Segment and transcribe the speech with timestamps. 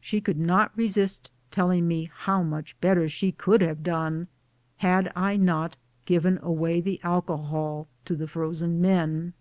[0.00, 4.26] She could not re sist telling me how much better she could have done
[4.78, 9.32] had I not given away the alcohol, to the frozen men